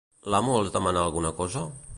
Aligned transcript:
L'amo 0.35 0.55
els 0.61 0.73
demanà 0.77 1.05
alguna 1.11 1.35
cosa? 1.43 1.67